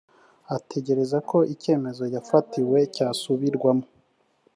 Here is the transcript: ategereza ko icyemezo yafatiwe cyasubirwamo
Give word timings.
ategereza 0.57 1.17
ko 1.29 1.37
icyemezo 1.53 2.03
yafatiwe 2.15 2.77
cyasubirwamo 2.95 3.85